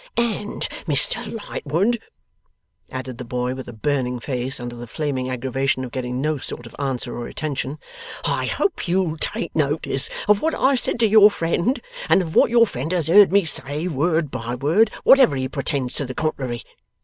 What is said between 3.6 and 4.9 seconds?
a burning face, under the